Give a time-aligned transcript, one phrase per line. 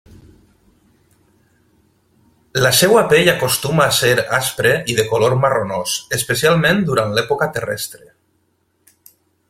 [2.63, 8.05] La seva pell acostuma a ser aspre i de color marronós, especialment durant l'època terrestre.